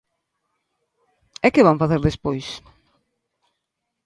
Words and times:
¿E 1.45 1.47
que 1.53 1.65
van 1.67 1.81
facer 1.81 2.01
despois? 2.03 2.47